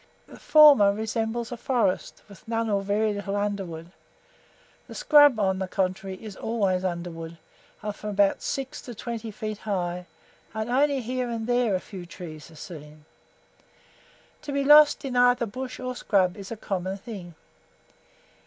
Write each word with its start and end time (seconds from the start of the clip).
The 0.25 0.39
former 0.39 0.91
resembles 0.91 1.51
a 1.51 1.57
forest, 1.57 2.23
with 2.27 2.47
none 2.47 2.71
or 2.71 2.81
very 2.81 3.13
little 3.13 3.35
underwood. 3.35 3.91
The 4.87 4.95
scrub, 4.95 5.39
on 5.39 5.59
the 5.59 5.67
contrary, 5.67 6.17
is 6.19 6.35
always 6.35 6.83
underwood, 6.83 7.37
of 7.83 7.97
from 7.97 8.17
six 8.39 8.81
to 8.81 8.95
twenty 8.95 9.29
feet 9.29 9.59
high, 9.59 10.07
and 10.55 10.71
only 10.71 11.01
here 11.01 11.29
and 11.29 11.45
there 11.45 11.75
a 11.75 11.79
few 11.79 12.07
trees 12.07 12.49
are 12.49 12.55
seen. 12.55 13.05
To 14.41 14.51
be 14.51 14.63
lost 14.63 15.05
in 15.05 15.15
either 15.15 15.45
bush 15.45 15.79
or 15.79 15.95
scrub 15.95 16.35
is 16.35 16.51
a 16.51 16.57
common 16.57 16.97
thing. 16.97 17.35